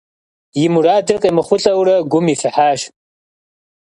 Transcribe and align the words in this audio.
И 0.63 0.65
мурадыр 0.73 1.17
къемыхъулӏэурэ, 1.21 1.95
гум 2.11 2.25
ифыхьащ. 2.33 2.81